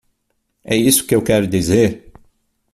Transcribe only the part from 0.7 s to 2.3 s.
isso que eu quero dizer?